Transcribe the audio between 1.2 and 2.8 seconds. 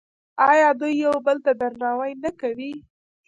بل ته درناوی نه کوي؟